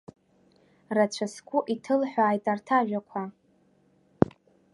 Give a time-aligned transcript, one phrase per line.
[0.95, 3.21] Рацәа сгәы иҭылҳәааит арҭ ажәақәа.